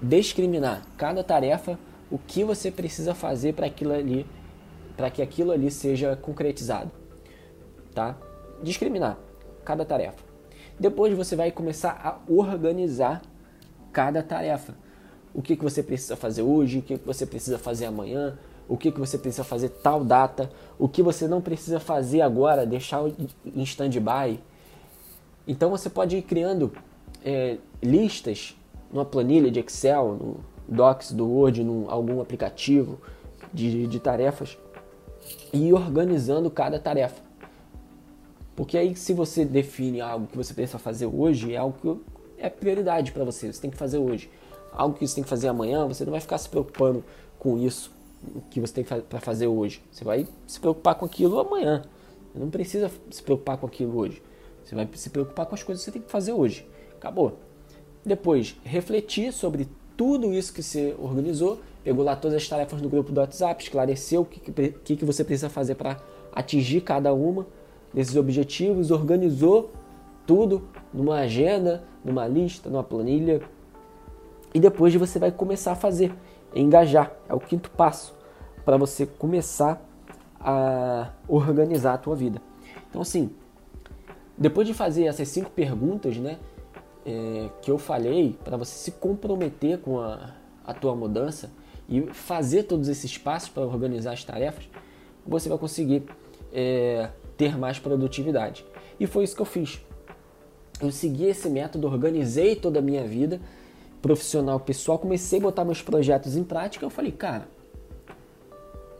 discriminar 0.00 0.86
cada 0.96 1.24
tarefa, 1.24 1.78
o 2.10 2.18
que 2.18 2.44
você 2.44 2.70
precisa 2.70 3.14
fazer 3.14 3.54
para 3.54 3.66
aquilo 3.66 3.92
ali, 3.92 4.26
para 4.96 5.10
que 5.10 5.20
aquilo 5.20 5.52
ali 5.52 5.70
seja 5.70 6.16
concretizado, 6.16 6.90
tá? 7.98 8.16
Discriminar 8.62 9.18
cada 9.64 9.84
tarefa. 9.84 10.22
Depois 10.78 11.12
você 11.16 11.34
vai 11.34 11.50
começar 11.50 12.00
a 12.04 12.32
organizar 12.32 13.20
cada 13.92 14.22
tarefa. 14.22 14.72
O 15.34 15.42
que, 15.42 15.56
que 15.56 15.64
você 15.64 15.82
precisa 15.82 16.14
fazer 16.14 16.42
hoje, 16.42 16.78
o 16.78 16.82
que, 16.82 16.96
que 16.96 17.04
você 17.04 17.26
precisa 17.26 17.58
fazer 17.58 17.86
amanhã, 17.86 18.38
o 18.68 18.76
que, 18.76 18.92
que 18.92 19.00
você 19.00 19.18
precisa 19.18 19.42
fazer 19.42 19.70
tal 19.70 20.04
data, 20.04 20.48
o 20.78 20.88
que 20.88 21.02
você 21.02 21.26
não 21.26 21.40
precisa 21.40 21.80
fazer 21.80 22.20
agora, 22.20 22.64
deixar 22.64 23.02
em 23.44 23.62
stand-by. 23.64 24.38
Então 25.46 25.68
você 25.68 25.90
pode 25.90 26.18
ir 26.18 26.22
criando 26.22 26.72
é, 27.24 27.58
listas 27.82 28.56
numa 28.92 29.04
planilha 29.04 29.50
de 29.50 29.58
Excel, 29.58 30.16
no 30.20 30.36
Docs 30.68 31.10
do 31.10 31.26
Word, 31.28 31.62
em 31.62 31.84
algum 31.88 32.20
aplicativo 32.20 33.00
de, 33.52 33.88
de 33.88 33.98
tarefas 33.98 34.56
e 35.52 35.66
ir 35.66 35.72
organizando 35.72 36.48
cada 36.48 36.78
tarefa. 36.78 37.27
Porque 38.58 38.76
aí, 38.76 38.96
se 38.96 39.12
você 39.12 39.44
define 39.44 40.00
algo 40.00 40.26
que 40.26 40.36
você 40.36 40.52
precisa 40.52 40.80
fazer 40.80 41.06
hoje, 41.06 41.54
é 41.54 41.58
algo 41.58 41.78
que 41.80 42.42
é 42.42 42.50
prioridade 42.50 43.12
para 43.12 43.22
você, 43.22 43.52
você 43.52 43.60
tem 43.60 43.70
que 43.70 43.76
fazer 43.76 43.98
hoje. 43.98 44.28
Algo 44.72 44.98
que 44.98 45.06
você 45.06 45.14
tem 45.14 45.22
que 45.22 45.30
fazer 45.30 45.46
amanhã, 45.46 45.86
você 45.86 46.04
não 46.04 46.10
vai 46.10 46.20
ficar 46.20 46.38
se 46.38 46.48
preocupando 46.48 47.04
com 47.38 47.56
isso 47.56 47.92
que 48.50 48.60
você 48.60 48.74
tem 48.74 48.82
para 48.82 49.20
fazer 49.20 49.46
hoje. 49.46 49.80
Você 49.92 50.02
vai 50.02 50.26
se 50.44 50.58
preocupar 50.58 50.96
com 50.96 51.04
aquilo 51.04 51.38
amanhã. 51.38 51.84
Você 52.32 52.40
não 52.40 52.50
precisa 52.50 52.90
se 53.12 53.22
preocupar 53.22 53.58
com 53.58 53.66
aquilo 53.66 53.96
hoje. 53.96 54.20
Você 54.64 54.74
vai 54.74 54.88
se 54.92 55.08
preocupar 55.08 55.46
com 55.46 55.54
as 55.54 55.62
coisas 55.62 55.84
que 55.84 55.92
você 55.92 55.96
tem 55.96 56.02
que 56.02 56.10
fazer 56.10 56.32
hoje. 56.32 56.66
Acabou. 56.96 57.38
Depois, 58.04 58.56
refletir 58.64 59.32
sobre 59.32 59.68
tudo 59.96 60.32
isso 60.32 60.52
que 60.52 60.64
você 60.64 60.96
organizou, 60.98 61.60
pegou 61.84 62.04
lá 62.04 62.16
todas 62.16 62.38
as 62.38 62.48
tarefas 62.48 62.80
do 62.80 62.88
grupo 62.88 63.12
do 63.12 63.20
WhatsApp, 63.20 63.62
esclareceu 63.62 64.22
o 64.22 64.24
que, 64.24 64.72
que, 64.72 64.96
que 64.96 65.04
você 65.04 65.22
precisa 65.22 65.48
fazer 65.48 65.76
para 65.76 66.00
atingir 66.32 66.80
cada 66.80 67.14
uma 67.14 67.46
desses 67.92 68.16
objetivos, 68.16 68.90
organizou 68.90 69.70
tudo 70.26 70.68
numa 70.92 71.20
agenda, 71.20 71.84
numa 72.04 72.26
lista, 72.26 72.68
numa 72.68 72.84
planilha. 72.84 73.40
E 74.54 74.60
depois 74.60 74.94
você 74.94 75.18
vai 75.18 75.30
começar 75.30 75.72
a 75.72 75.76
fazer, 75.76 76.12
engajar. 76.54 77.12
É 77.28 77.34
o 77.34 77.40
quinto 77.40 77.70
passo 77.70 78.14
para 78.64 78.76
você 78.76 79.06
começar 79.06 79.82
a 80.40 81.10
organizar 81.26 81.94
a 81.94 81.98
tua 81.98 82.14
vida. 82.14 82.40
Então 82.88 83.02
assim, 83.02 83.30
depois 84.36 84.66
de 84.66 84.74
fazer 84.74 85.04
essas 85.04 85.28
cinco 85.28 85.50
perguntas, 85.50 86.16
né, 86.16 86.38
é, 87.04 87.48
que 87.62 87.70
eu 87.70 87.78
falei, 87.78 88.36
para 88.44 88.56
você 88.56 88.72
se 88.72 88.92
comprometer 88.92 89.78
com 89.78 90.00
a, 90.00 90.34
a 90.64 90.74
tua 90.74 90.94
mudança 90.94 91.50
e 91.88 92.02
fazer 92.12 92.64
todos 92.64 92.88
esses 92.88 93.16
passos 93.16 93.48
para 93.48 93.64
organizar 93.64 94.12
as 94.12 94.22
tarefas, 94.22 94.68
você 95.26 95.48
vai 95.48 95.58
conseguir 95.58 96.04
é, 96.52 97.08
ter 97.38 97.56
mais 97.56 97.78
produtividade. 97.78 98.66
E 99.00 99.06
foi 99.06 99.24
isso 99.24 99.34
que 99.34 99.40
eu 99.40 99.46
fiz. 99.46 99.80
Eu 100.80 100.92
segui 100.92 101.24
esse 101.24 101.48
método, 101.48 101.86
organizei 101.86 102.54
toda 102.54 102.80
a 102.80 102.82
minha 102.82 103.06
vida 103.06 103.40
profissional, 104.02 104.60
pessoal, 104.60 104.98
comecei 104.98 105.38
a 105.38 105.42
botar 105.42 105.64
meus 105.64 105.80
projetos 105.80 106.36
em 106.36 106.44
prática. 106.44 106.84
Eu 106.84 106.90
falei, 106.90 107.12
cara, 107.12 107.48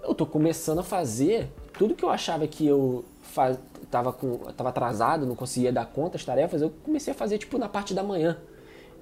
eu 0.03 0.15
tô 0.15 0.25
começando 0.25 0.79
a 0.79 0.83
fazer 0.83 1.49
tudo 1.73 1.95
que 1.95 2.05
eu 2.05 2.11
achava 2.11 2.47
que 2.47 2.67
eu 2.67 3.05
faz, 3.23 3.59
tava, 3.91 4.13
com, 4.13 4.39
tava 4.57 4.71
atrasado, 4.71 5.27
não 5.27 5.37
conseguia 5.37 5.73
dar 5.73 5.87
conta 5.87 6.13
das 6.13 6.25
tarefas, 6.25 6.63
eu 6.63 6.73
comecei 6.83 7.13
a 7.13 7.15
fazer 7.15 7.39
tipo 7.39 7.59
na 7.59 7.69
parte 7.69 7.95
da 7.95 8.03
manhã, 8.03 8.39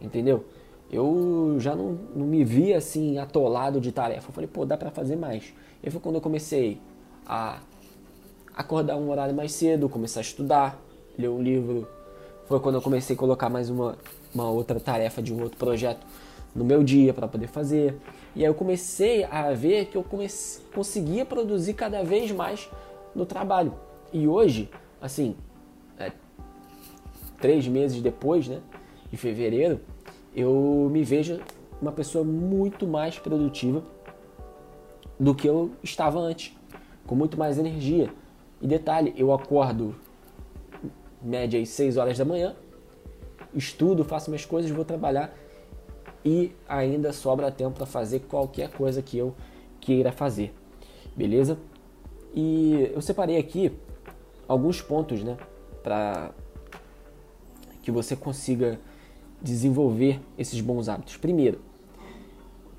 entendeu? 0.00 0.44
Eu 0.90 1.56
já 1.58 1.74
não, 1.74 1.98
não 2.14 2.26
me 2.26 2.44
via 2.44 2.76
assim 2.78 3.18
atolado 3.18 3.80
de 3.80 3.90
tarefa. 3.90 4.28
Eu 4.28 4.32
falei, 4.32 4.48
pô, 4.48 4.64
dá 4.64 4.76
para 4.76 4.90
fazer 4.90 5.16
mais. 5.16 5.52
E 5.82 5.90
foi 5.90 6.00
quando 6.00 6.16
eu 6.16 6.20
comecei 6.20 6.80
a 7.26 7.58
acordar 8.56 8.96
um 8.96 9.10
horário 9.10 9.34
mais 9.34 9.52
cedo, 9.52 9.88
começar 9.88 10.20
a 10.20 10.22
estudar, 10.22 10.80
ler 11.18 11.28
um 11.28 11.42
livro. 11.42 11.86
Foi 12.46 12.58
quando 12.58 12.76
eu 12.76 12.82
comecei 12.82 13.14
a 13.14 13.18
colocar 13.18 13.50
mais 13.50 13.68
uma, 13.68 13.98
uma 14.34 14.48
outra 14.48 14.80
tarefa 14.80 15.20
de 15.20 15.34
um 15.34 15.42
outro 15.42 15.58
projeto 15.58 16.06
no 16.54 16.64
meu 16.64 16.82
dia 16.82 17.12
para 17.12 17.28
poder 17.28 17.48
fazer. 17.48 17.94
E 18.34 18.40
aí 18.40 18.46
eu 18.46 18.54
comecei 18.54 19.24
a 19.24 19.52
ver 19.52 19.86
que 19.86 19.96
eu 19.96 20.02
comecei, 20.02 20.64
conseguia 20.74 21.26
produzir 21.26 21.74
cada 21.74 22.02
vez 22.02 22.32
mais 22.32 22.68
no 23.14 23.26
trabalho. 23.26 23.74
E 24.12 24.26
hoje, 24.26 24.70
assim, 25.00 25.36
é, 25.98 26.12
três 27.38 27.68
meses 27.68 28.00
depois, 28.00 28.48
né, 28.48 28.60
em 29.12 29.16
fevereiro, 29.16 29.80
eu 30.34 30.88
me 30.90 31.02
vejo 31.02 31.40
uma 31.80 31.92
pessoa 31.92 32.24
muito 32.24 32.86
mais 32.86 33.18
produtiva 33.18 33.82
do 35.20 35.34
que 35.34 35.46
eu 35.46 35.72
estava 35.82 36.18
antes, 36.18 36.56
com 37.06 37.14
muito 37.14 37.38
mais 37.38 37.58
energia. 37.58 38.10
E 38.60 38.66
detalhe, 38.66 39.14
eu 39.16 39.32
acordo 39.32 39.94
média 41.20 41.60
às 41.60 41.68
6 41.70 41.96
horas 41.96 42.16
da 42.16 42.24
manhã, 42.24 42.54
estudo, 43.54 44.04
faço 44.04 44.30
minhas 44.30 44.44
coisas, 44.44 44.70
vou 44.70 44.84
trabalhar 44.84 45.34
e 46.24 46.52
ainda 46.68 47.12
sobra 47.12 47.50
tempo 47.50 47.76
para 47.76 47.86
fazer 47.86 48.20
qualquer 48.20 48.70
coisa 48.70 49.02
que 49.02 49.16
eu 49.16 49.34
queira 49.80 50.10
fazer. 50.10 50.54
Beleza? 51.14 51.58
E 52.34 52.90
eu 52.92 53.00
separei 53.00 53.38
aqui 53.38 53.72
alguns 54.46 54.80
pontos, 54.82 55.22
né, 55.22 55.36
para 55.82 56.32
que 57.82 57.90
você 57.90 58.16
consiga 58.16 58.78
desenvolver 59.40 60.20
esses 60.36 60.60
bons 60.60 60.88
hábitos. 60.88 61.16
Primeiro, 61.16 61.60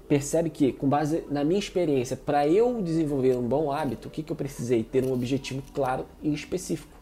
percebe 0.07 0.49
que, 0.49 0.71
com 0.71 0.87
base 0.87 1.23
na 1.29 1.43
minha 1.43 1.59
experiência, 1.59 2.15
para 2.15 2.47
eu 2.47 2.81
desenvolver 2.81 3.35
um 3.35 3.47
bom 3.47 3.71
hábito, 3.71 4.07
o 4.07 4.11
que, 4.11 4.23
que 4.23 4.31
eu 4.31 4.35
precisei? 4.35 4.83
Ter 4.83 5.03
um 5.03 5.13
objetivo 5.13 5.61
claro 5.73 6.05
e 6.21 6.33
específico. 6.33 6.97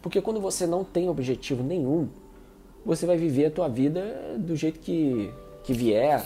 Porque 0.00 0.20
quando 0.20 0.40
você 0.40 0.66
não 0.66 0.84
tem 0.84 1.08
objetivo 1.08 1.62
nenhum, 1.62 2.08
você 2.84 3.04
vai 3.04 3.16
viver 3.16 3.46
a 3.46 3.50
tua 3.50 3.68
vida 3.68 4.36
do 4.38 4.54
jeito 4.54 4.78
que, 4.78 5.30
que 5.64 5.72
vier 5.72 6.24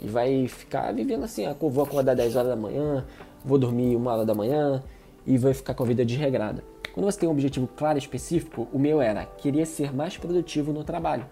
e 0.00 0.08
vai 0.08 0.48
ficar 0.48 0.92
vivendo 0.92 1.24
assim, 1.24 1.46
ah, 1.46 1.54
vou 1.58 1.84
acordar 1.84 2.14
10 2.14 2.36
horas 2.36 2.48
da 2.48 2.56
manhã, 2.56 3.06
vou 3.44 3.56
dormir 3.56 3.94
uma 3.94 4.12
hora 4.12 4.26
da 4.26 4.34
manhã 4.34 4.82
e 5.24 5.38
vai 5.38 5.54
ficar 5.54 5.74
com 5.74 5.84
a 5.84 5.86
vida 5.86 6.04
desregrada. 6.04 6.64
Quando 6.92 7.06
você 7.06 7.20
tem 7.20 7.28
um 7.28 7.32
objetivo 7.32 7.68
claro 7.68 7.96
e 7.96 8.00
específico, 8.00 8.68
o 8.72 8.78
meu 8.78 9.00
era, 9.00 9.24
queria 9.24 9.64
ser 9.64 9.94
mais 9.94 10.18
produtivo 10.18 10.72
no 10.72 10.84
trabalho. 10.84 11.24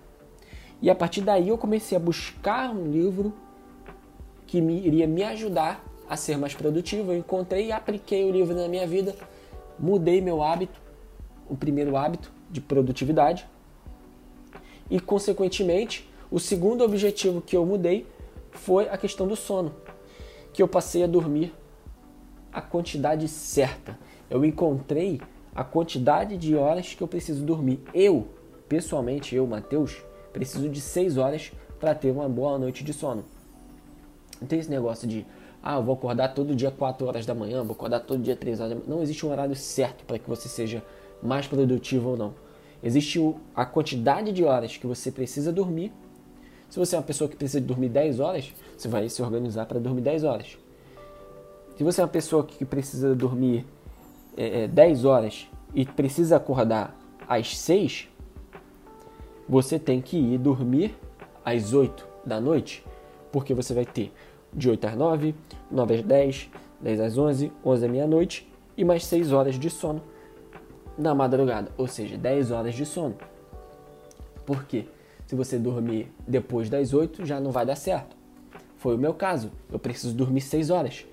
E 0.81 0.89
a 0.89 0.95
partir 0.95 1.21
daí 1.21 1.49
eu 1.49 1.59
comecei 1.59 1.97
a 1.97 2.01
buscar 2.01 2.71
um 2.71 2.91
livro 2.91 3.35
que 4.51 4.61
me, 4.61 4.85
iria 4.85 5.07
me 5.07 5.23
ajudar 5.23 5.85
a 6.09 6.17
ser 6.17 6.37
mais 6.37 6.55
produtivo. 6.55 7.13
Eu 7.13 7.19
encontrei 7.19 7.67
e 7.67 7.73
apliquei 7.73 8.25
o 8.25 8.33
livro 8.33 8.53
na 8.53 8.67
minha 8.67 8.85
vida, 8.85 9.15
mudei 9.79 10.21
meu 10.21 10.43
hábito, 10.43 10.81
o 11.49 11.57
primeiro 11.57 11.97
hábito 11.97 12.33
de 12.51 12.61
produtividade. 12.61 13.47
E, 14.91 14.99
consequentemente, 14.99 16.11
o 16.33 16.41
segundo 16.41 16.83
objetivo 16.83 17.41
que 17.41 17.57
eu 17.57 17.65
mudei 17.65 18.05
foi 18.51 18.89
a 18.89 18.99
questão 18.99 19.29
do 19.29 19.37
sono, 19.37 19.73
que 20.53 20.61
eu 20.61 20.67
passei 20.67 21.05
a 21.05 21.07
dormir 21.07 21.55
a 22.53 22.61
quantidade 22.61 23.29
certa. 23.29 23.97
Eu 24.29 24.45
encontrei 24.45 25.21
a 25.55 25.63
quantidade 25.63 26.37
de 26.37 26.57
horas 26.57 26.93
que 26.93 27.01
eu 27.01 27.07
preciso 27.07 27.45
dormir. 27.45 27.81
Eu, 27.95 28.27
pessoalmente, 28.69 29.33
eu, 29.33 29.47
Matheus, 29.47 30.03
preciso 30.33 30.69
de 30.69 30.81
6 30.81 31.19
horas 31.19 31.53
para 31.79 31.95
ter 31.95 32.11
uma 32.11 32.29
boa 32.29 32.59
noite 32.59 32.83
de 32.83 32.93
sono. 32.93 33.25
Não 34.41 34.49
tem 34.49 34.59
esse 34.59 34.71
negócio 34.71 35.07
de, 35.07 35.27
ah, 35.63 35.77
eu 35.77 35.83
vou 35.83 35.95
acordar 35.95 36.29
todo 36.29 36.55
dia 36.55 36.71
4 36.71 37.07
horas 37.07 37.27
da 37.27 37.35
manhã, 37.35 37.63
vou 37.63 37.75
acordar 37.75 38.01
todo 38.01 38.23
dia 38.23 38.35
3 38.35 38.61
horas 38.61 38.71
da 38.71 38.77
manhã. 38.77 38.89
Não 38.89 39.03
existe 39.03 39.27
um 39.27 39.31
horário 39.31 39.55
certo 39.55 40.05
para 40.05 40.19
que 40.19 40.29
você 40.29 40.49
seja 40.49 40.83
mais 41.23 41.47
produtivo 41.47 42.11
ou 42.11 42.17
não. 42.17 42.35
Existe 42.83 43.21
a 43.55 43.67
quantidade 43.67 44.33
de 44.33 44.43
horas 44.43 44.77
que 44.77 44.87
você 44.87 45.11
precisa 45.13 45.53
dormir. 45.53 45.93
Se 46.71 46.79
você 46.79 46.95
é 46.95 46.99
uma 46.99 47.05
pessoa 47.05 47.29
que 47.29 47.37
precisa 47.37 47.61
dormir 47.61 47.91
10 47.91 48.21
horas, 48.21 48.55
você 48.77 48.89
vai 48.89 49.09
se 49.09 49.21
organizar 49.23 49.67
para 49.67 49.79
dormir 49.79 50.01
10 50.01 50.25
horas. 50.25 50.57
Se 51.77 51.85
você 51.85 52.01
é 52.01 52.05
uma 52.05 52.11
pessoa 52.11 52.45
que 52.45 52.65
precisa 52.65 53.15
dormir 53.15 53.67
é, 54.37 54.67
10 54.69 55.05
é, 55.05 55.07
horas 55.07 55.49
e 55.75 55.85
precisa 55.85 56.37
acordar 56.37 56.97
às 57.29 57.59
6, 57.59 58.09
você 59.49 59.79
tem 59.79 60.01
que 60.01 60.17
ir 60.17 60.39
dormir 60.39 60.97
às 61.45 61.73
8 61.73 62.07
da 62.25 62.41
noite, 62.41 62.85
porque 63.33 63.53
você 63.53 63.75
vai 63.75 63.85
ter 63.85 64.13
de 64.53 64.69
8 64.69 64.87
às 64.87 64.97
9, 64.97 65.35
9 65.71 65.95
às 65.95 66.03
10, 66.03 66.51
10 66.81 67.01
às 67.01 67.19
11, 67.19 67.53
11 67.65 67.85
à 67.85 67.89
meia-noite 67.89 68.53
e 68.77 68.85
mais 68.85 69.05
6 69.05 69.33
horas 69.33 69.59
de 69.59 69.71
sono 69.71 70.03
na 70.97 71.15
madrugada, 71.15 71.71
ou 71.79 71.87
seja, 71.87 72.17
10 72.17 72.51
horas 72.51 72.75
de 72.75 72.85
sono. 72.85 73.17
Por 74.45 74.65
quê? 74.65 74.87
Se 75.27 75.35
você 75.35 75.59
dormir 75.59 76.13
depois 76.27 76.69
das 76.69 76.93
8, 76.93 77.25
já 77.25 77.39
não 77.39 77.51
vai 77.51 77.65
dar 77.65 77.77
certo. 77.77 78.17
Foi 78.77 78.97
o 78.97 78.99
meu 78.99 79.15
caso, 79.15 79.51
eu 79.71 79.79
preciso 79.79 80.15
dormir 80.15 80.41
6 80.41 80.71
horas. 80.71 81.07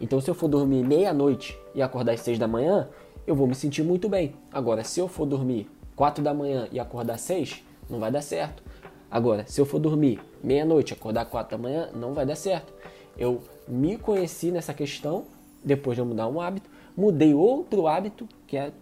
Então, 0.00 0.20
se 0.20 0.30
eu 0.30 0.34
for 0.34 0.48
dormir 0.48 0.82
meia-noite 0.82 1.58
e 1.74 1.82
acordar 1.82 2.12
às 2.12 2.20
6 2.20 2.38
da 2.38 2.48
manhã, 2.48 2.88
eu 3.26 3.34
vou 3.34 3.46
me 3.46 3.54
sentir 3.54 3.82
muito 3.82 4.08
bem. 4.08 4.34
Agora, 4.50 4.82
se 4.82 4.98
eu 4.98 5.06
for 5.06 5.26
dormir 5.26 5.68
4 5.94 6.24
da 6.24 6.32
manhã 6.32 6.66
e 6.72 6.80
acordar 6.80 7.18
6, 7.18 7.62
não 7.88 8.00
vai 8.00 8.10
dar 8.10 8.22
certo. 8.22 8.62
Agora, 9.10 9.44
se 9.46 9.60
eu 9.60 9.66
for 9.66 9.80
dormir 9.80 10.20
meia-noite, 10.42 10.92
acordar 10.92 11.24
4 11.24 11.56
da 11.56 11.62
manhã, 11.62 11.90
não 11.94 12.14
vai 12.14 12.24
dar 12.24 12.36
certo. 12.36 12.72
Eu 13.18 13.42
me 13.66 13.98
conheci 13.98 14.52
nessa 14.52 14.72
questão, 14.72 15.24
depois 15.64 15.96
de 15.96 16.02
eu 16.02 16.06
mudar 16.06 16.28
um 16.28 16.40
hábito, 16.40 16.70
mudei 16.96 17.34
outro 17.34 17.88
hábito, 17.88 18.28
que 18.46 18.56
é 18.56 18.72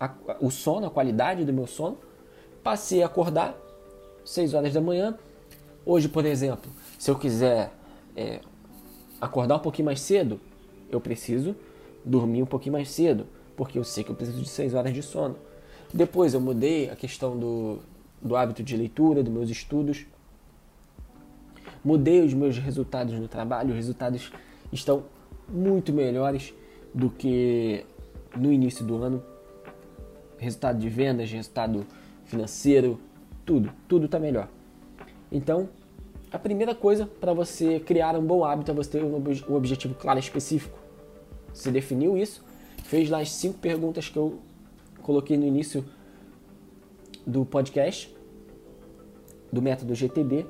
a, 0.00 0.10
o 0.40 0.50
sono, 0.50 0.86
a 0.86 0.90
qualidade 0.90 1.44
do 1.44 1.52
meu 1.52 1.66
sono, 1.66 1.96
passei 2.62 3.02
a 3.02 3.06
acordar 3.06 3.56
6 4.24 4.54
horas 4.54 4.72
da 4.72 4.80
manhã. 4.80 5.16
Hoje, 5.86 6.08
por 6.08 6.24
exemplo, 6.24 6.70
se 6.98 7.10
eu 7.10 7.16
quiser 7.16 7.72
é, 8.16 8.40
acordar 9.20 9.56
um 9.56 9.60
pouquinho 9.60 9.86
mais 9.86 10.00
cedo, 10.00 10.40
eu 10.90 11.00
preciso 11.00 11.54
dormir 12.04 12.42
um 12.42 12.46
pouquinho 12.46 12.72
mais 12.72 12.90
cedo, 12.90 13.26
porque 13.56 13.78
eu 13.78 13.84
sei 13.84 14.02
que 14.02 14.10
eu 14.10 14.16
preciso 14.16 14.40
de 14.40 14.48
6 14.48 14.74
horas 14.74 14.92
de 14.92 15.02
sono. 15.02 15.36
Depois 15.94 16.34
eu 16.34 16.40
mudei 16.40 16.90
a 16.90 16.96
questão 16.96 17.38
do, 17.38 17.78
do 18.22 18.36
hábito 18.36 18.62
de 18.62 18.76
leitura, 18.76 19.22
dos 19.22 19.32
meus 19.32 19.50
estudos. 19.50 20.06
Mudei 21.84 22.22
os 22.22 22.32
meus 22.32 22.58
resultados 22.58 23.14
no 23.18 23.26
trabalho, 23.26 23.70
os 23.70 23.76
resultados 23.76 24.32
estão 24.72 25.04
muito 25.48 25.92
melhores 25.92 26.54
do 26.94 27.10
que 27.10 27.84
no 28.36 28.52
início 28.52 28.84
do 28.84 29.02
ano. 29.02 29.22
Resultado 30.38 30.78
de 30.78 30.88
vendas, 30.88 31.30
resultado 31.30 31.86
financeiro, 32.24 33.00
tudo, 33.44 33.72
tudo 33.88 34.06
está 34.06 34.18
melhor. 34.18 34.48
Então, 35.30 35.68
a 36.32 36.38
primeira 36.38 36.74
coisa 36.74 37.06
para 37.06 37.32
você 37.32 37.78
criar 37.80 38.16
um 38.16 38.24
bom 38.24 38.44
hábito 38.44 38.70
é 38.70 38.74
você 38.74 38.90
ter 38.90 39.04
um 39.04 39.54
objetivo 39.54 39.94
claro 39.94 40.18
e 40.18 40.22
específico. 40.22 40.78
Você 41.52 41.70
definiu 41.70 42.16
isso, 42.16 42.42
fez 42.84 43.10
lá 43.10 43.18
as 43.20 43.30
cinco 43.30 43.58
perguntas 43.58 44.08
que 44.08 44.16
eu 44.16 44.38
coloquei 45.02 45.36
no 45.36 45.46
início 45.46 45.84
do 47.26 47.44
podcast, 47.44 48.14
do 49.52 49.60
método 49.62 49.94
GTD, 49.94 50.46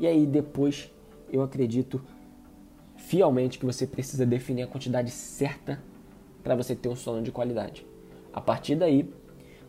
e 0.00 0.06
aí 0.06 0.26
depois 0.26 0.92
eu 1.30 1.42
acredito 1.42 2.00
fielmente 2.96 3.58
que 3.58 3.66
você 3.66 3.86
precisa 3.86 4.26
definir 4.26 4.62
a 4.62 4.66
quantidade 4.66 5.10
certa 5.10 5.80
para 6.42 6.54
você 6.54 6.74
ter 6.74 6.88
um 6.88 6.96
sono 6.96 7.22
de 7.22 7.30
qualidade. 7.30 7.86
A 8.32 8.40
partir 8.40 8.74
daí, 8.74 9.12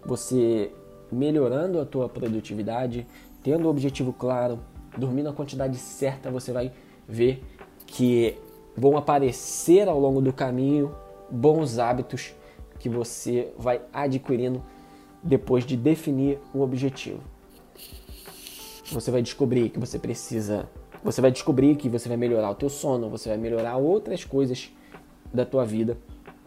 você 0.06 0.72
melhorando 1.12 1.80
a 1.80 1.86
tua 1.86 2.08
produtividade, 2.08 3.06
tendo 3.44 3.66
o 3.66 3.70
objetivo 3.70 4.14
claro, 4.14 4.60
dormindo 4.98 5.30
a 5.30 5.34
quantidade 5.34 5.78
certa, 5.78 6.30
você 6.30 6.52
vai 6.52 6.72
ver 7.08 7.44
que 7.86 8.38
vão 8.76 8.96
aparecer 8.98 9.88
ao 9.88 10.00
longo 10.00 10.22
do 10.22 10.32
caminho 10.32 10.96
bons 11.30 11.80
hábitos 11.80 12.34
que 12.80 12.88
você 12.88 13.52
vai 13.58 13.82
adquirindo 13.92 14.64
depois 15.24 15.66
de 15.66 15.76
definir 15.76 16.40
o 16.54 16.62
objetivo. 16.62 17.22
Você 18.92 19.12
vai 19.12 19.22
descobrir 19.22 19.70
que 19.70 19.80
você 19.80 20.00
precisa, 20.00 20.68
você 21.04 21.22
vai 21.22 21.32
descobrir 21.32 21.76
que 21.76 21.88
você 21.88 22.08
vai 22.08 22.18
melhorar 22.18 22.50
o 22.50 22.56
teu 22.56 22.70
sono, 22.70 23.10
você 23.10 23.30
vai 23.30 23.38
melhorar 23.38 23.78
outras 23.78 24.24
coisas 24.24 24.72
da 25.34 25.46
tua 25.46 25.64
vida 25.64 25.98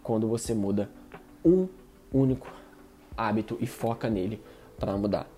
quando 0.03 0.27
você 0.27 0.53
muda 0.53 0.91
um 1.45 1.69
único 2.13 2.49
hábito 3.17 3.57
e 3.61 3.67
foca 3.67 4.11
nele 4.11 4.43
para 4.79 4.97
mudar. 4.97 5.29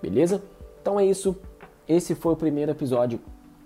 Beleza? 0.00 0.42
Então 0.80 0.98
é 0.98 1.04
isso. 1.04 1.36
Esse 1.86 2.14
foi 2.14 2.32
o 2.32 2.36
primeiro 2.36 2.70
episódio 2.70 3.20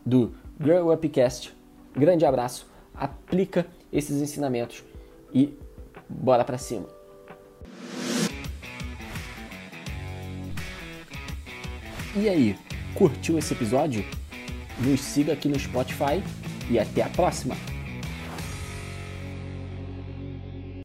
do 0.05 0.33
Grow 0.59 0.93
Upcast. 0.93 1.55
Grande 1.95 2.25
abraço. 2.25 2.67
Aplica 2.95 3.67
esses 3.93 4.21
ensinamentos 4.21 4.83
e 5.33 5.57
bora 6.09 6.45
para 6.45 6.59
cima. 6.59 6.98
E 12.21 12.29
aí, 12.29 12.57
curtiu 12.97 13.39
esse 13.39 13.55
episódio? 13.55 14.05
Nos 14.81 15.01
siga 15.01 15.35
aqui 15.35 15.49
no 15.49 15.57
Spotify 15.57 16.21
e 16.69 16.77
até 16.77 17.03
a 17.03 17.09
próxima! 17.09 17.55